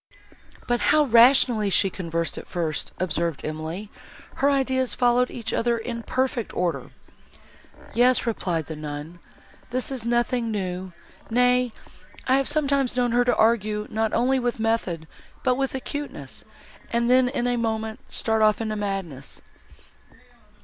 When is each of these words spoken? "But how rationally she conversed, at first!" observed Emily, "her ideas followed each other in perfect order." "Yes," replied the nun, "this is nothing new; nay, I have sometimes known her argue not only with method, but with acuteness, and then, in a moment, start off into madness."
"But 0.65 0.79
how 0.79 1.03
rationally 1.03 1.69
she 1.69 1.91
conversed, 1.91 2.35
at 2.39 2.47
first!" 2.47 2.91
observed 2.97 3.45
Emily, 3.45 3.91
"her 4.37 4.49
ideas 4.49 4.95
followed 4.95 5.29
each 5.29 5.53
other 5.53 5.77
in 5.77 6.01
perfect 6.01 6.55
order." 6.55 6.89
"Yes," 7.93 8.25
replied 8.25 8.65
the 8.65 8.75
nun, 8.75 9.19
"this 9.69 9.91
is 9.91 10.03
nothing 10.03 10.49
new; 10.49 10.91
nay, 11.29 11.71
I 12.27 12.37
have 12.37 12.47
sometimes 12.47 12.97
known 12.97 13.11
her 13.11 13.23
argue 13.35 13.85
not 13.91 14.11
only 14.11 14.39
with 14.39 14.59
method, 14.59 15.07
but 15.43 15.53
with 15.53 15.75
acuteness, 15.75 16.45
and 16.91 17.07
then, 17.07 17.29
in 17.29 17.45
a 17.45 17.55
moment, 17.55 17.99
start 18.11 18.41
off 18.41 18.59
into 18.59 18.75
madness." 18.75 19.39